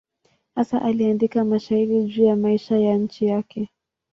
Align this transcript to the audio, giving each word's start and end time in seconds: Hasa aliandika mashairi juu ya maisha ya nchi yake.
Hasa 0.55 0.81
aliandika 0.81 1.43
mashairi 1.45 2.03
juu 2.05 2.23
ya 2.23 2.35
maisha 2.35 2.79
ya 2.79 2.97
nchi 2.97 3.25
yake. 3.25 3.69